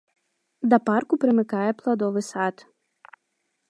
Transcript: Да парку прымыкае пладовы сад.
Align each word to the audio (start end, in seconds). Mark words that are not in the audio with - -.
Да 0.71 0.77
парку 0.87 1.13
прымыкае 1.25 1.69
пладовы 1.83 2.21
сад. 2.33 2.55